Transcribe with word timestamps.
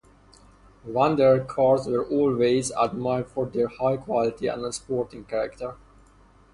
Wanderer 0.83 1.41
cars 1.43 1.85
were 1.85 2.03
always 2.03 2.71
admired 2.71 3.27
for 3.29 3.45
their 3.45 3.67
high 3.67 3.97
quality 3.97 4.47
and 4.47 4.73
sporting 4.73 5.25
character. 5.25 5.75